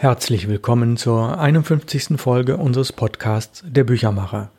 [0.00, 2.18] Herzlich willkommen zur 51.
[2.18, 4.50] Folge unseres Podcasts Der Büchermacher.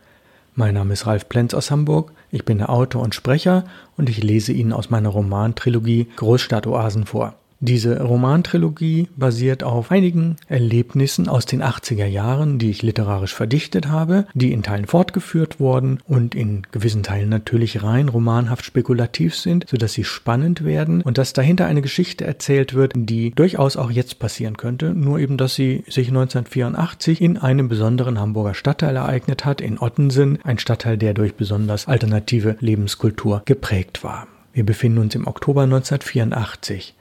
[0.53, 3.63] Mein Name ist Ralf Plenz aus Hamburg, ich bin der Autor und Sprecher
[3.97, 7.33] und ich lese Ihnen aus meiner Romantrilogie Großstadtoasen vor.
[7.63, 14.25] Diese Romantrilogie basiert auf einigen Erlebnissen aus den 80er Jahren, die ich literarisch verdichtet habe,
[14.33, 19.93] die in Teilen fortgeführt wurden und in gewissen Teilen natürlich rein romanhaft spekulativ sind, sodass
[19.93, 24.57] sie spannend werden und dass dahinter eine Geschichte erzählt wird, die durchaus auch jetzt passieren
[24.57, 29.77] könnte, nur eben, dass sie sich 1984 in einem besonderen Hamburger Stadtteil ereignet hat, in
[29.77, 34.25] Ottensen, ein Stadtteil, der durch besonders alternative Lebenskultur geprägt war.
[34.51, 36.95] Wir befinden uns im Oktober 1984.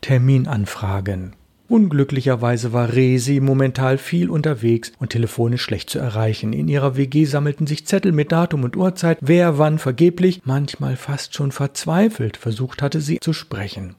[0.00, 1.34] Terminanfragen.
[1.68, 6.54] Unglücklicherweise war Resi momentan viel unterwegs und telefonisch schlecht zu erreichen.
[6.54, 11.34] In ihrer WG sammelten sich Zettel mit Datum und Uhrzeit, wer wann vergeblich, manchmal fast
[11.34, 13.96] schon verzweifelt versucht hatte, sie zu sprechen.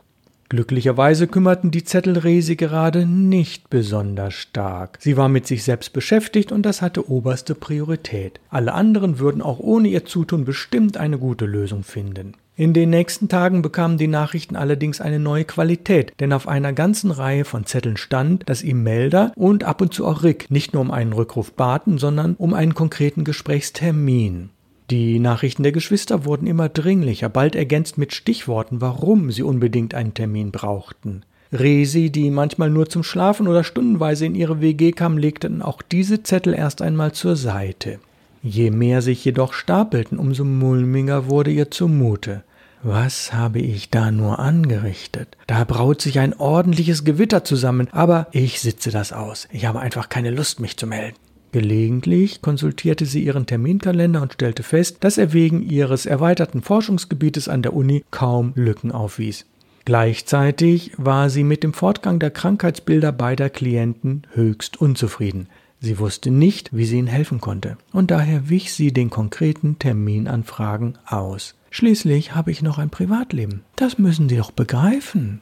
[0.50, 4.98] Glücklicherweise kümmerten die Zettel Resi gerade nicht besonders stark.
[5.00, 8.40] Sie war mit sich selbst beschäftigt und das hatte oberste Priorität.
[8.50, 12.34] Alle anderen würden auch ohne ihr Zutun bestimmt eine gute Lösung finden.
[12.60, 17.10] In den nächsten Tagen bekamen die Nachrichten allerdings eine neue Qualität, denn auf einer ganzen
[17.10, 20.82] Reihe von Zetteln stand, dass ihm Melder und ab und zu auch Rick nicht nur
[20.82, 24.50] um einen Rückruf baten, sondern um einen konkreten Gesprächstermin.
[24.90, 30.14] Die Nachrichten der Geschwister wurden immer dringlicher, bald ergänzt mit Stichworten, warum sie unbedingt einen
[30.14, 31.24] Termin brauchten.
[31.54, 36.24] Resi, die manchmal nur zum Schlafen oder stundenweise in ihre WG kam, legten auch diese
[36.24, 38.00] Zettel erst einmal zur Seite.
[38.44, 42.44] Je mehr sich jedoch stapelten, umso mulmiger wurde ihr zumute.
[42.82, 45.36] Was habe ich da nur angerichtet?
[45.48, 49.50] Da braut sich ein ordentliches Gewitter zusammen, aber ich sitze das aus.
[49.52, 51.18] Ich habe einfach keine Lust, mich zu melden.
[51.52, 57.64] Gelegentlich konsultierte sie ihren Terminkalender und stellte fest, dass er wegen ihres erweiterten Forschungsgebietes an
[57.64, 59.46] der Uni kaum Lücken aufwies.
[59.84, 65.48] Gleichzeitig war sie mit dem Fortgang der Krankheitsbilder beider Klienten höchst unzufrieden.
[65.82, 70.98] Sie wusste nicht, wie sie ihnen helfen konnte, und daher wich sie den konkreten Terminanfragen
[71.06, 71.56] aus.
[71.72, 73.64] Schließlich habe ich noch ein Privatleben.
[73.76, 75.42] Das müssen Sie doch begreifen.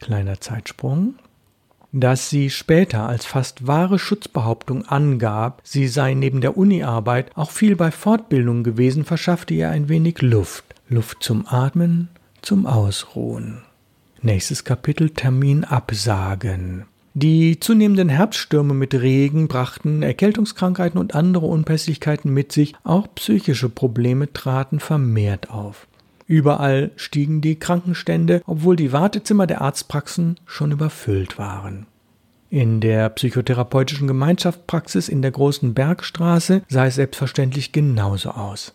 [0.00, 1.14] Kleiner Zeitsprung.
[1.92, 7.74] Dass sie später als fast wahre Schutzbehauptung angab, sie sei neben der Uniarbeit auch viel
[7.74, 10.64] bei Fortbildung gewesen, verschaffte ihr ein wenig Luft.
[10.88, 12.08] Luft zum Atmen,
[12.42, 13.62] zum Ausruhen.
[14.20, 16.84] Nächstes Kapitel Termin absagen.
[17.18, 24.30] Die zunehmenden Herbststürme mit Regen brachten Erkältungskrankheiten und andere Unpässlichkeiten mit sich, auch psychische Probleme
[24.34, 25.86] traten vermehrt auf.
[26.26, 31.86] Überall stiegen die Krankenstände, obwohl die Wartezimmer der Arztpraxen schon überfüllt waren.
[32.50, 38.74] In der psychotherapeutischen Gemeinschaftspraxis in der großen Bergstraße sah es selbstverständlich genauso aus.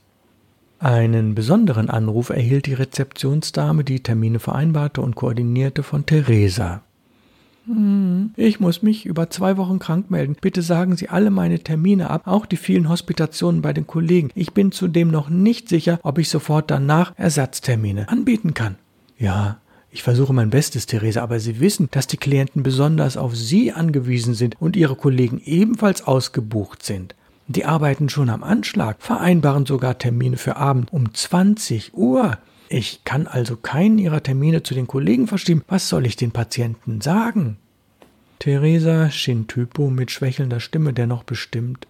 [0.79, 6.81] Einen besonderen Anruf erhielt die Rezeptionsdame, die Termine vereinbarte und koordinierte von Theresa.
[7.65, 10.35] Hm, ich muss mich über zwei Wochen krank melden.
[10.39, 14.31] Bitte sagen Sie alle meine Termine ab, auch die vielen Hospitationen bei den Kollegen.
[14.35, 18.75] Ich bin zudem noch nicht sicher, ob ich sofort danach Ersatztermine anbieten kann.
[19.17, 19.59] Ja,
[19.91, 24.33] ich versuche mein Bestes, Therese, aber Sie wissen, dass die Klienten besonders auf Sie angewiesen
[24.33, 27.13] sind und Ihre Kollegen ebenfalls ausgebucht sind.
[27.47, 32.37] Die arbeiten schon am Anschlag, vereinbaren sogar Termine für Abend um 20 Uhr.
[32.73, 35.61] Ich kann also keinen ihrer Termine zu den Kollegen verschieben.
[35.67, 37.57] Was soll ich den Patienten sagen?
[38.39, 41.85] Theresa schien Typo mit schwächelnder Stimme dennoch bestimmt.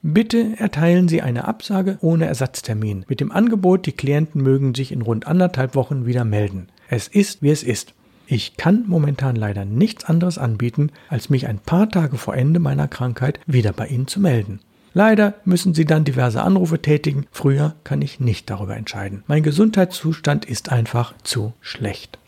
[0.00, 5.02] Bitte erteilen Sie eine Absage ohne Ersatztermin mit dem Angebot, die Klienten mögen sich in
[5.02, 6.68] rund anderthalb Wochen wieder melden.
[6.88, 7.92] Es ist, wie es ist.
[8.26, 12.88] Ich kann momentan leider nichts anderes anbieten, als mich ein paar Tage vor Ende meiner
[12.88, 14.60] Krankheit wieder bei Ihnen zu melden.
[14.94, 17.26] Leider müssen Sie dann diverse Anrufe tätigen.
[17.32, 19.22] Früher kann ich nicht darüber entscheiden.
[19.26, 22.18] Mein Gesundheitszustand ist einfach zu schlecht.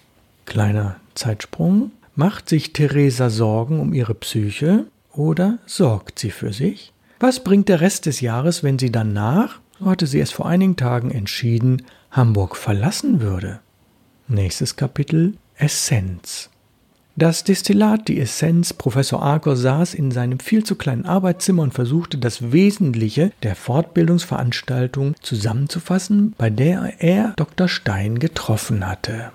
[0.46, 1.90] Kleiner Zeitsprung.
[2.16, 6.92] Macht sich Theresa Sorgen um ihre Psyche oder sorgt sie für sich?
[7.18, 10.76] Was bringt der Rest des Jahres, wenn sie danach, so hatte sie es vor einigen
[10.76, 13.60] Tagen entschieden, Hamburg verlassen würde?
[14.28, 16.50] Nächstes Kapitel Essenz.
[17.16, 22.18] Das Destillat, die Essenz, Professor Arcor saß in seinem viel zu kleinen Arbeitszimmer und versuchte
[22.18, 27.68] das Wesentliche der Fortbildungsveranstaltung zusammenzufassen, bei der er Dr.
[27.68, 29.30] Stein getroffen hatte.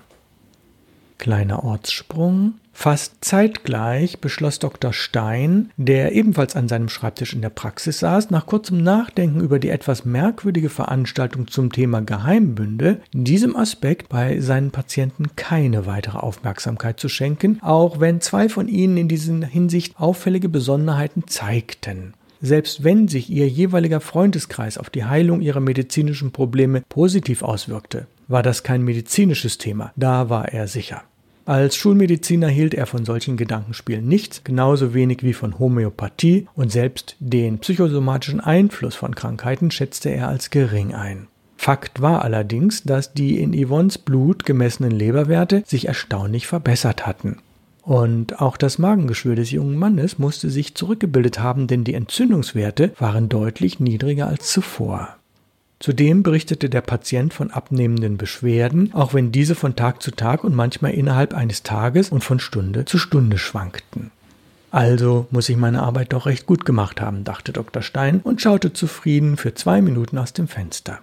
[1.16, 2.54] Kleiner Ortssprung.
[2.82, 4.94] Fast zeitgleich beschloss Dr.
[4.94, 9.68] Stein, der ebenfalls an seinem Schreibtisch in der Praxis saß, nach kurzem Nachdenken über die
[9.68, 17.10] etwas merkwürdige Veranstaltung zum Thema Geheimbünde, diesem Aspekt bei seinen Patienten keine weitere Aufmerksamkeit zu
[17.10, 22.14] schenken, auch wenn zwei von ihnen in dieser Hinsicht auffällige Besonderheiten zeigten.
[22.40, 28.42] Selbst wenn sich ihr jeweiliger Freundeskreis auf die Heilung ihrer medizinischen Probleme positiv auswirkte, war
[28.42, 31.02] das kein medizinisches Thema, da war er sicher.
[31.50, 37.16] Als Schulmediziner hielt er von solchen Gedankenspielen nichts, genauso wenig wie von Homöopathie und selbst
[37.18, 41.26] den psychosomatischen Einfluss von Krankheiten schätzte er als gering ein.
[41.56, 47.38] Fakt war allerdings, dass die in Yvonnes Blut gemessenen Leberwerte sich erstaunlich verbessert hatten.
[47.82, 53.28] Und auch das Magengeschwür des jungen Mannes musste sich zurückgebildet haben, denn die Entzündungswerte waren
[53.28, 55.16] deutlich niedriger als zuvor.
[55.80, 60.54] Zudem berichtete der Patient von abnehmenden Beschwerden, auch wenn diese von Tag zu Tag und
[60.54, 64.10] manchmal innerhalb eines Tages und von Stunde zu Stunde schwankten.
[64.70, 67.82] Also muss ich meine Arbeit doch recht gut gemacht haben, dachte Dr.
[67.82, 70.98] Stein und schaute zufrieden für zwei Minuten aus dem Fenster.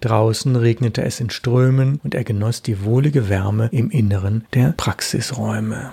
[0.00, 5.92] Draußen regnete es in Strömen und er genoss die wohlige Wärme im Inneren der Praxisräume.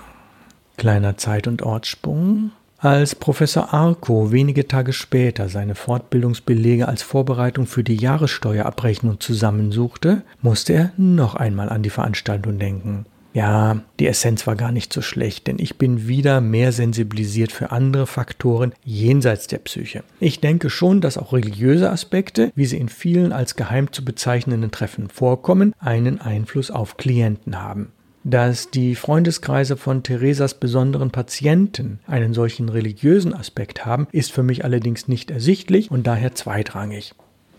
[0.78, 2.50] Kleiner Zeit- und Ortssprung.
[2.82, 10.72] Als Professor Arco wenige Tage später seine Fortbildungsbelege als Vorbereitung für die Jahressteuerabrechnung zusammensuchte, musste
[10.72, 13.06] er noch einmal an die Veranstaltung denken.
[13.34, 17.70] Ja, die Essenz war gar nicht so schlecht, denn ich bin wieder mehr sensibilisiert für
[17.70, 20.02] andere Faktoren jenseits der Psyche.
[20.18, 24.72] Ich denke schon, dass auch religiöse Aspekte, wie sie in vielen als geheim zu bezeichnenden
[24.72, 27.92] Treffen vorkommen, einen Einfluss auf Klienten haben.
[28.24, 34.64] Dass die Freundeskreise von Theresas besonderen Patienten einen solchen religiösen Aspekt haben, ist für mich
[34.64, 37.14] allerdings nicht ersichtlich und daher zweitrangig.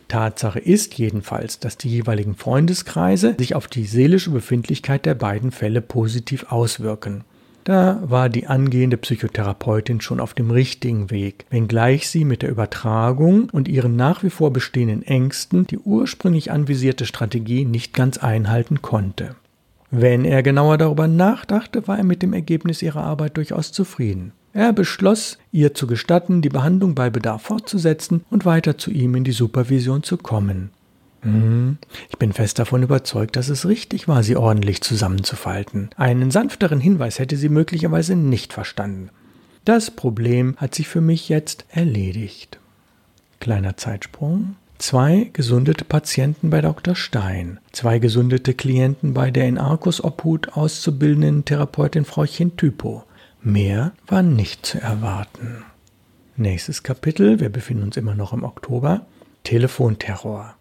[0.08, 5.82] Tatsache ist jedenfalls, dass die jeweiligen Freundeskreise sich auf die seelische Befindlichkeit der beiden Fälle
[5.82, 7.24] positiv auswirken.
[7.64, 13.50] Da war die angehende Psychotherapeutin schon auf dem richtigen Weg, wenngleich sie mit der Übertragung
[13.50, 19.36] und ihren nach wie vor bestehenden Ängsten die ursprünglich anvisierte Strategie nicht ganz einhalten konnte.
[19.96, 24.32] Wenn er genauer darüber nachdachte, war er mit dem Ergebnis ihrer Arbeit durchaus zufrieden.
[24.52, 29.24] Er beschloss, ihr zu gestatten, die Behandlung bei Bedarf fortzusetzen und weiter zu ihm in
[29.24, 30.72] die Supervision zu kommen.
[31.22, 31.78] Hm,
[32.10, 35.92] ich bin fest davon überzeugt, dass es richtig war, sie ordentlich zusammenzufalten.
[35.96, 39.12] Einen sanfteren Hinweis hätte sie möglicherweise nicht verstanden.
[39.64, 42.60] Das Problem hat sich für mich jetzt erledigt.
[43.40, 44.56] Kleiner Zeitsprung.
[44.86, 46.94] Zwei gesundete Patienten bei Dr.
[46.94, 53.06] Stein, zwei gesundete Klienten bei der in Arcus Obhut auszubildenden Therapeutin Frauchen Typo,
[53.42, 55.64] Mehr war nicht zu erwarten.
[56.36, 59.06] Nächstes Kapitel, wir befinden uns immer noch im Oktober,
[59.46, 60.54] Telefonterror.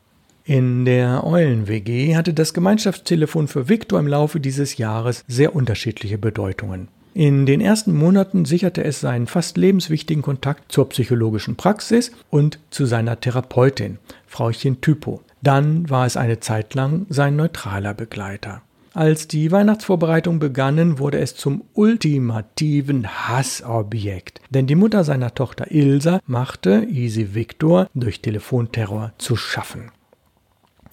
[0.45, 6.87] In der Eulen-WG hatte das Gemeinschaftstelefon für Viktor im Laufe dieses Jahres sehr unterschiedliche Bedeutungen.
[7.15, 12.87] In den ersten Monaten sicherte es seinen fast lebenswichtigen Kontakt zur psychologischen Praxis und zu
[12.87, 15.21] seiner Therapeutin, Frauchen Typo.
[15.43, 18.63] Dann war es eine Zeit lang sein neutraler Begleiter.
[18.95, 26.21] Als die Weihnachtsvorbereitungen begannen, wurde es zum ultimativen Hassobjekt, denn die Mutter seiner Tochter Ilsa
[26.27, 29.91] machte Easy Victor durch Telefonterror zu schaffen.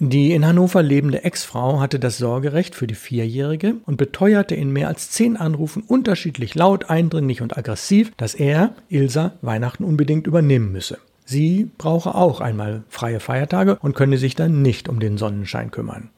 [0.02, 4.88] Die in Hannover lebende Ex-Frau hatte das Sorgerecht für die Vierjährige und beteuerte in mehr
[4.88, 11.00] als zehn Anrufen unterschiedlich laut, eindringlich und aggressiv, dass er, Ilsa, Weihnachten unbedingt übernehmen müsse.
[11.26, 16.10] Sie brauche auch einmal freie Feiertage und könne sich dann nicht um den Sonnenschein kümmern.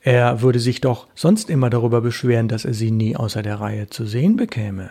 [0.00, 3.88] Er würde sich doch sonst immer darüber beschweren, dass er sie nie außer der Reihe
[3.88, 4.90] zu sehen bekäme.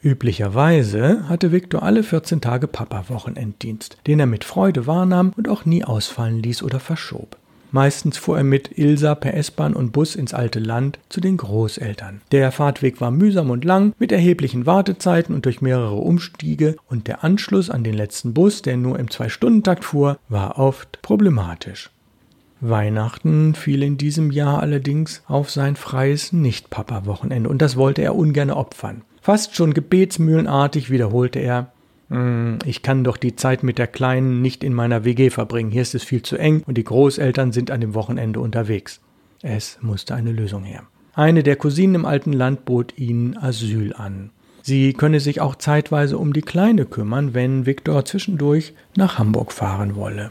[0.00, 5.82] Üblicherweise hatte Viktor alle 14 Tage Papa-Wochenenddienst, den er mit Freude wahrnahm und auch nie
[5.82, 7.36] ausfallen ließ oder verschob.
[7.70, 12.22] Meistens fuhr er mit Ilsa per S-Bahn und Bus ins alte Land zu den Großeltern.
[12.32, 17.24] Der Fahrtweg war mühsam und lang, mit erheblichen Wartezeiten und durch mehrere Umstiege, und der
[17.24, 21.90] Anschluss an den letzten Bus, der nur im Zwei-Stunden-Takt fuhr, war oft problematisch.
[22.60, 28.50] Weihnachten fiel in diesem Jahr allerdings auf sein freies Nicht-Papa-Wochenende und das wollte er ungern
[28.50, 29.02] opfern.
[29.28, 31.70] Fast schon gebetsmühlenartig wiederholte er,
[32.08, 35.70] hm, ich kann doch die Zeit mit der Kleinen nicht in meiner WG verbringen.
[35.70, 39.02] Hier ist es viel zu eng und die Großeltern sind an dem Wochenende unterwegs.
[39.42, 40.84] Es musste eine Lösung her.
[41.12, 44.30] Eine der Cousinen im alten Land bot ihnen Asyl an.
[44.62, 49.94] Sie könne sich auch zeitweise um die Kleine kümmern, wenn Viktor zwischendurch nach Hamburg fahren
[49.94, 50.30] wolle.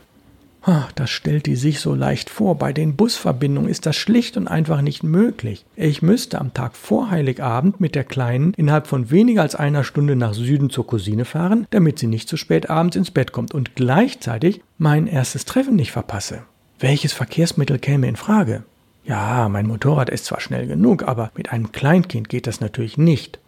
[0.95, 2.57] Das stellt die sich so leicht vor.
[2.57, 5.63] Bei den Busverbindungen ist das schlicht und einfach nicht möglich.
[5.75, 10.15] Ich müsste am Tag vor Heiligabend mit der Kleinen innerhalb von weniger als einer Stunde
[10.17, 13.75] nach Süden zur Cousine fahren, damit sie nicht zu spät abends ins Bett kommt und
[13.75, 16.43] gleichzeitig mein erstes Treffen nicht verpasse.
[16.79, 18.63] Welches Verkehrsmittel käme in Frage?
[19.05, 23.39] Ja, mein Motorrad ist zwar schnell genug, aber mit einem Kleinkind geht das natürlich nicht.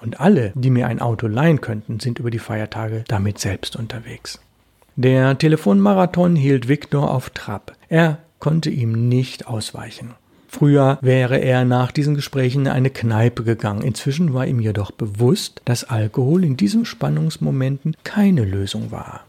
[0.00, 4.40] Und alle, die mir ein Auto leihen könnten, sind über die Feiertage damit selbst unterwegs.
[5.00, 7.76] Der Telefonmarathon hielt Viktor auf Trab.
[7.88, 10.14] Er konnte ihm nicht ausweichen.
[10.48, 13.82] Früher wäre er nach diesen Gesprächen in eine Kneipe gegangen.
[13.82, 19.20] Inzwischen war ihm jedoch bewusst, dass Alkohol in diesen Spannungsmomenten keine Lösung war.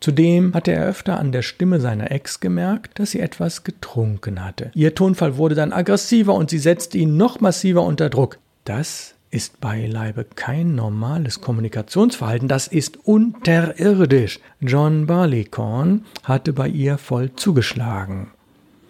[0.00, 4.70] Zudem hatte er öfter an der Stimme seiner Ex gemerkt, dass sie etwas getrunken hatte.
[4.72, 8.38] Ihr Tonfall wurde dann aggressiver und sie setzte ihn noch massiver unter Druck.
[8.64, 14.38] Das ist beileibe kein normales Kommunikationsverhalten, das ist unterirdisch.
[14.60, 18.28] John Barleycorn hatte bei ihr voll zugeschlagen.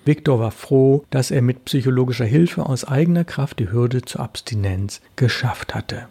[0.05, 5.01] Victor war froh, dass er mit psychologischer Hilfe aus eigener Kraft die Hürde zur Abstinenz
[5.15, 6.09] geschafft hatte.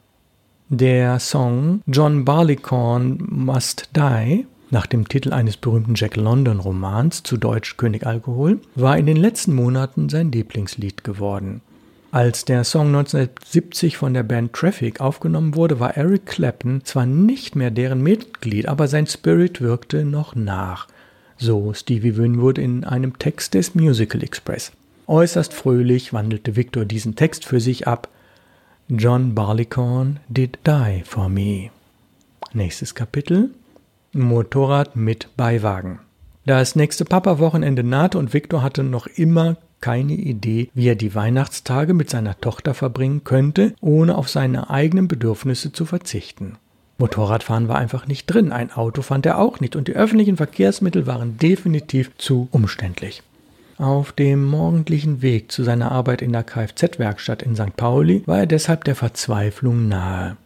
[0.70, 7.36] Der Song John Barleycorn Must Die nach dem Titel eines berühmten Jack London Romans zu
[7.36, 11.60] Deutsch König Alkohol war in den letzten Monaten sein Lieblingslied geworden.
[12.12, 17.56] Als der Song 1970 von der Band Traffic aufgenommen wurde, war Eric Clapton zwar nicht
[17.56, 20.90] mehr deren Mitglied, aber sein Spirit wirkte noch nach.
[21.38, 24.74] So Stevie Winwood in einem Text des Musical Express.
[25.08, 28.10] Äußerst fröhlich wandelte Victor diesen Text für sich ab.
[28.90, 31.70] John Barleycorn did die for me.
[32.52, 33.52] Nächstes Kapitel.
[34.12, 36.00] Motorrad mit Beiwagen.
[36.46, 41.94] Das nächste Papa-Wochenende nahte und Victor hatte noch immer keine Idee, wie er die Weihnachtstage
[41.94, 46.58] mit seiner Tochter verbringen könnte, ohne auf seine eigenen Bedürfnisse zu verzichten.
[46.98, 51.08] Motorradfahren war einfach nicht drin, ein Auto fand er auch nicht und die öffentlichen Verkehrsmittel
[51.08, 53.24] waren definitiv zu umständlich.
[53.80, 57.76] Auf dem morgendlichen Weg zu seiner Arbeit in der Kfz-Werkstatt in St.
[57.76, 60.38] Pauli war er deshalb der Verzweiflung nahe.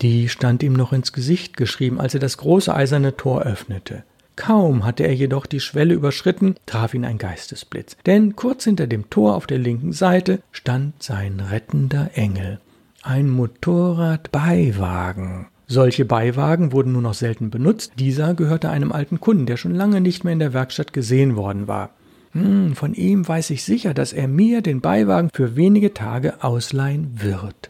[0.00, 4.02] Die stand ihm noch ins Gesicht geschrieben, als er das große eiserne Tor öffnete.
[4.40, 9.10] Kaum hatte er jedoch die Schwelle überschritten, traf ihn ein Geistesblitz, denn kurz hinter dem
[9.10, 12.58] Tor auf der linken Seite stand sein rettender Engel.
[13.02, 15.48] Ein Motorradbeiwagen.
[15.66, 17.92] Solche Beiwagen wurden nur noch selten benutzt.
[17.98, 21.68] Dieser gehörte einem alten Kunden, der schon lange nicht mehr in der Werkstatt gesehen worden
[21.68, 21.90] war.
[22.32, 27.20] Hm, von ihm weiß ich sicher, dass er mir den Beiwagen für wenige Tage ausleihen
[27.20, 27.68] wird.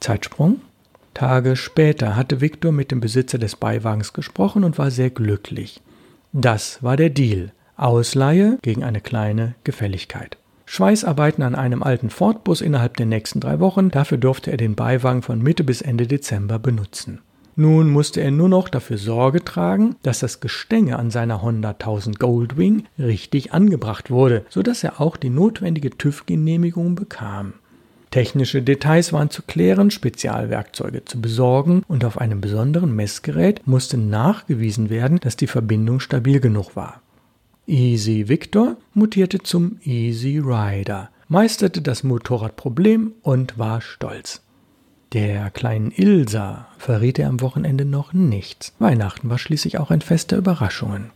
[0.00, 0.62] Zeitsprung?
[1.12, 5.82] Tage später hatte Viktor mit dem Besitzer des Beiwagens gesprochen und war sehr glücklich.
[6.32, 7.52] Das war der Deal.
[7.76, 10.36] Ausleihe gegen eine kleine Gefälligkeit.
[10.64, 15.22] Schweißarbeiten an einem alten Ford-Bus innerhalb der nächsten drei Wochen, dafür durfte er den Beiwagen
[15.22, 17.20] von Mitte bis Ende Dezember benutzen.
[17.56, 22.20] Nun musste er nur noch dafür Sorge tragen, dass das Gestänge an seiner Honda 1000
[22.20, 27.54] Goldwing richtig angebracht wurde, sodass er auch die notwendige TÜV-Genehmigung bekam.
[28.10, 34.90] Technische Details waren zu klären, Spezialwerkzeuge zu besorgen und auf einem besonderen Messgerät musste nachgewiesen
[34.90, 37.02] werden, dass die Verbindung stabil genug war.
[37.68, 44.42] Easy Victor mutierte zum Easy Rider, meisterte das Motorradproblem und war stolz.
[45.12, 48.74] Der kleinen Ilsa verriet er am Wochenende noch nichts.
[48.80, 51.10] Weihnachten war schließlich auch ein Fest der Überraschungen.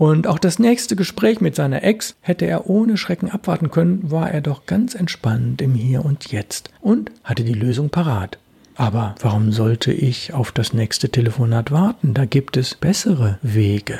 [0.00, 4.30] Und auch das nächste Gespräch mit seiner Ex hätte er ohne Schrecken abwarten können, war
[4.30, 8.38] er doch ganz entspannt im Hier und Jetzt und hatte die Lösung parat.
[8.76, 12.14] Aber warum sollte ich auf das nächste Telefonat warten?
[12.14, 13.98] Da gibt es bessere Wege.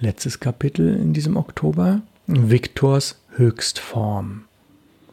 [0.00, 2.02] Letztes Kapitel in diesem Oktober.
[2.26, 4.42] Viktors Höchstform.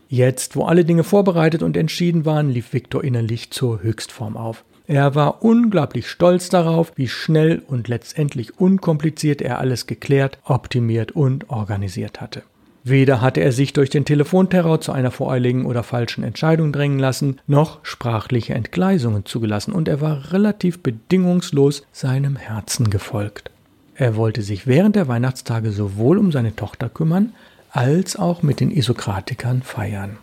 [0.09, 4.63] Jetzt, wo alle Dinge vorbereitet und entschieden waren, lief Viktor innerlich zur Höchstform auf.
[4.87, 11.49] Er war unglaublich stolz darauf, wie schnell und letztendlich unkompliziert er alles geklärt, optimiert und
[11.49, 12.43] organisiert hatte.
[12.85, 17.41] Weder hatte er sich durch den Telefonterror zu einer voreiligen oder falschen Entscheidung drängen lassen,
[17.45, 23.51] noch sprachliche Entgleisungen zugelassen, und er war relativ bedingungslos seinem Herzen gefolgt.
[23.95, 27.33] Er wollte sich während der Weihnachtstage sowohl um seine Tochter kümmern,
[27.71, 30.17] als auch mit den Isokratikern feiern.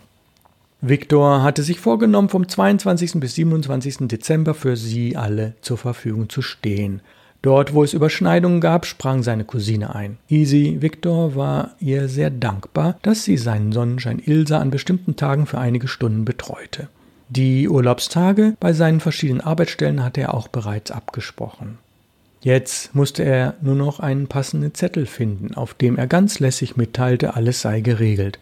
[0.87, 3.13] Viktor hatte sich vorgenommen, vom 22.
[3.19, 4.07] bis 27.
[4.07, 7.01] Dezember für sie alle zur Verfügung zu stehen.
[7.41, 10.17] Dort, wo es Überschneidungen gab, sprang seine Cousine ein.
[10.29, 15.57] Easy Victor war ihr sehr dankbar, dass sie seinen Sonnenschein Ilsa an bestimmten Tagen für
[15.57, 16.87] einige Stunden betreute.
[17.29, 21.79] Die Urlaubstage bei seinen verschiedenen Arbeitsstellen hatte er auch bereits abgesprochen.
[22.41, 27.35] Jetzt musste er nur noch einen passenden Zettel finden, auf dem er ganz lässig mitteilte,
[27.35, 28.37] alles sei geregelt.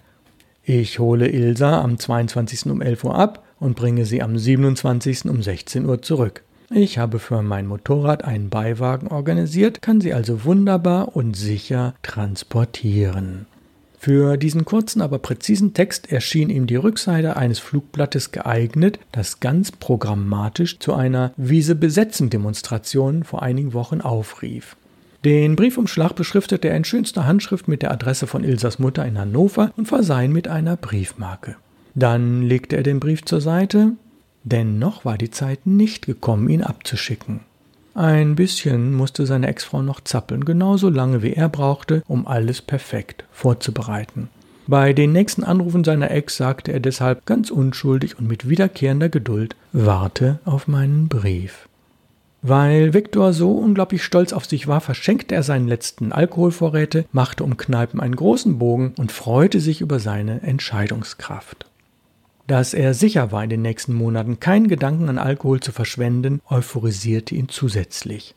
[0.66, 2.68] Ich hole Ilsa am 22.
[2.68, 5.26] um 11 Uhr ab und bringe sie am 27.
[5.26, 6.44] um 16 Uhr zurück.
[6.70, 13.46] Ich habe für mein Motorrad einen Beiwagen organisiert, kann sie also wunderbar und sicher transportieren.
[14.00, 19.72] Für diesen kurzen, aber präzisen Text erschien ihm die Rückseite eines Flugblattes geeignet, das ganz
[19.72, 24.78] programmatisch zu einer Wiese besetzen Demonstration vor einigen Wochen aufrief.
[25.26, 29.72] Den Briefumschlag beschriftete er in schönster Handschrift mit der Adresse von Ilsas Mutter in Hannover
[29.78, 31.56] und versah ihn mit einer Briefmarke.
[31.96, 33.94] Dann legte er den Brief zur Seite,
[34.44, 37.40] denn noch war die Zeit nicht gekommen, ihn abzuschicken.
[37.96, 43.24] Ein bisschen musste seine Ex-Frau noch zappeln, genauso lange wie er brauchte, um alles perfekt
[43.32, 44.30] vorzubereiten.
[44.66, 49.56] Bei den nächsten Anrufen seiner Ex sagte er deshalb ganz unschuldig und mit wiederkehrender Geduld
[49.72, 51.68] Warte auf meinen Brief.
[52.46, 57.56] Weil Viktor so unglaublich stolz auf sich war, verschenkte er seinen letzten Alkoholvorräte, machte um
[57.56, 61.66] Kneipen einen großen Bogen und freute sich über seine Entscheidungskraft.
[62.46, 67.34] Dass er sicher war, in den nächsten Monaten keinen Gedanken an Alkohol zu verschwenden, euphorisierte
[67.34, 68.36] ihn zusätzlich.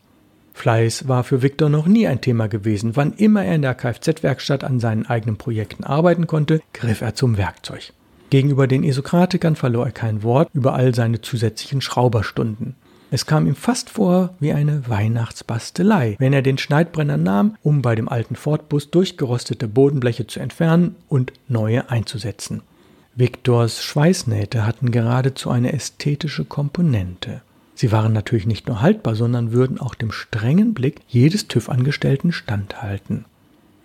[0.54, 2.94] Fleiß war für Viktor noch nie ein Thema gewesen.
[2.94, 7.36] Wann immer er in der Kfz-Werkstatt an seinen eigenen Projekten arbeiten konnte, griff er zum
[7.38, 7.92] Werkzeug.
[8.30, 12.76] Gegenüber den Esokratikern verlor er kein Wort über all seine zusätzlichen Schrauberstunden.
[13.16, 17.94] Es kam ihm fast vor wie eine Weihnachtsbastelei, wenn er den Schneidbrenner nahm, um bei
[17.94, 22.60] dem alten Fordbus durchgerostete Bodenbleche zu entfernen und neue einzusetzen.
[23.14, 27.40] Viktors Schweißnähte hatten geradezu eine ästhetische Komponente.
[27.74, 33.24] Sie waren natürlich nicht nur haltbar, sondern würden auch dem strengen Blick jedes TÜV-Angestellten standhalten.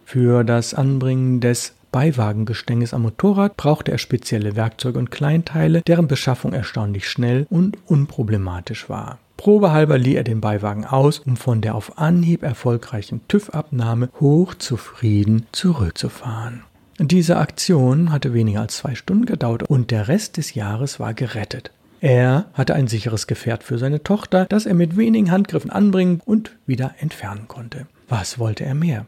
[0.03, 6.53] Für das Anbringen des Beiwagengestänges am Motorrad brauchte er spezielle Werkzeuge und Kleinteile, deren Beschaffung
[6.53, 9.19] erstaunlich schnell und unproblematisch war.
[9.37, 16.61] Probehalber lieh er den Beiwagen aus, um von der auf Anhieb erfolgreichen TÜV-Abnahme hochzufrieden zurückzufahren.
[16.99, 21.71] Diese Aktion hatte weniger als zwei Stunden gedauert und der Rest des Jahres war gerettet.
[21.99, 26.51] Er hatte ein sicheres Gefährt für seine Tochter, das er mit wenigen Handgriffen anbringen und
[26.67, 27.87] wieder entfernen konnte.
[28.07, 29.07] Was wollte er mehr?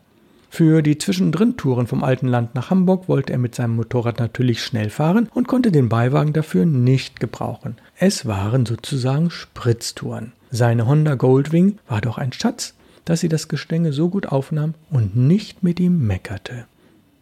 [0.56, 4.92] Für die Zwischendrin-Touren vom alten Land nach Hamburg wollte er mit seinem Motorrad natürlich schnell
[4.92, 7.78] fahren und konnte den Beiwagen dafür nicht gebrauchen.
[7.98, 10.34] Es waren sozusagen Spritztouren.
[10.52, 15.16] Seine Honda Goldwing war doch ein Schatz, dass sie das Gestänge so gut aufnahm und
[15.16, 16.66] nicht mit ihm meckerte.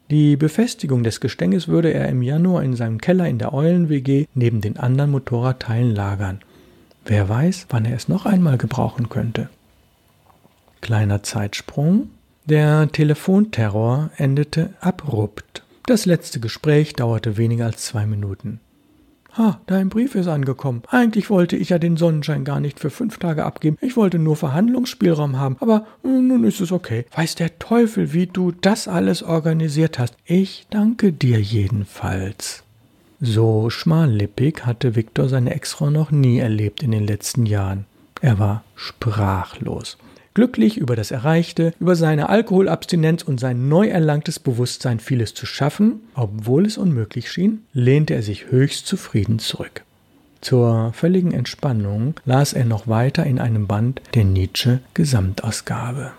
[0.10, 4.60] Die Befestigung des Gestänges würde er im Januar in seinem Keller in der Eulen-WG neben
[4.60, 6.42] den anderen Motorradteilen lagern.
[7.06, 9.48] Wer weiß, wann er es noch einmal gebrauchen könnte.
[10.82, 12.10] Kleiner Zeitsprung.
[12.46, 15.64] Der Telefonterror endete abrupt.
[15.86, 18.60] Das letzte Gespräch dauerte weniger als zwei Minuten.
[19.38, 20.82] Ha, dein Brief ist angekommen.
[20.90, 23.78] Eigentlich wollte ich ja den Sonnenschein gar nicht für fünf Tage abgeben.
[23.80, 25.56] Ich wollte nur Verhandlungsspielraum haben.
[25.60, 27.06] Aber hm, nun ist es okay.
[27.16, 30.16] Weiß der Teufel, wie du das alles organisiert hast.
[30.26, 32.64] Ich danke dir jedenfalls.
[33.22, 37.86] So schmallippig hatte Viktor seine Ex-Frau noch nie erlebt in den letzten Jahren.
[38.20, 39.98] Er war sprachlos.
[40.34, 46.00] Glücklich über das Erreichte, über seine Alkoholabstinenz und sein neu erlangtes Bewusstsein, vieles zu schaffen,
[46.16, 49.84] obwohl es unmöglich schien, lehnte er sich höchst zufrieden zurück.
[50.40, 56.14] Zur völligen Entspannung las er noch weiter in einem Band der Nietzsche Gesamtausgabe.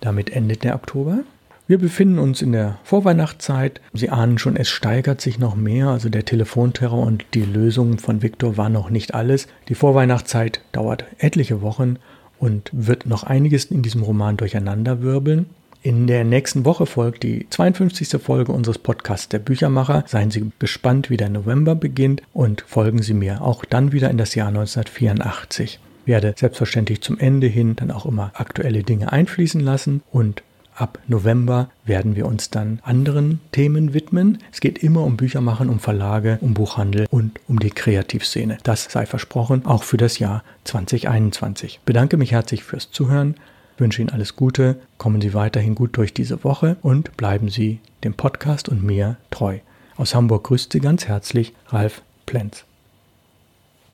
[0.00, 1.18] Damit endet der Oktober.
[1.66, 3.80] Wir befinden uns in der Vorweihnachtszeit.
[3.92, 5.88] Sie ahnen schon, es steigert sich noch mehr.
[5.88, 9.46] Also der Telefonterror und die Lösung von Viktor war noch nicht alles.
[9.68, 11.96] Die Vorweihnachtszeit dauert etliche Wochen
[12.44, 15.46] und wird noch einiges in diesem Roman durcheinanderwirbeln.
[15.80, 18.20] In der nächsten Woche folgt die 52.
[18.22, 20.04] Folge unseres Podcasts Der Büchermacher.
[20.06, 24.18] Seien Sie gespannt, wie der November beginnt und folgen Sie mir auch dann wieder in
[24.18, 25.80] das Jahr 1984.
[26.04, 30.42] Ich werde selbstverständlich zum Ende hin dann auch immer aktuelle Dinge einfließen lassen und
[30.76, 34.38] Ab November werden wir uns dann anderen Themen widmen.
[34.52, 38.58] Es geht immer um Büchermachen, um Verlage, um Buchhandel und um die Kreativszene.
[38.64, 41.74] Das sei versprochen, auch für das Jahr 2021.
[41.74, 43.36] Ich bedanke mich herzlich fürs Zuhören,
[43.78, 48.14] wünsche Ihnen alles Gute, kommen Sie weiterhin gut durch diese Woche und bleiben Sie dem
[48.14, 49.58] Podcast und mir treu.
[49.96, 52.64] Aus Hamburg grüßt Sie ganz herzlich Ralf Plenz.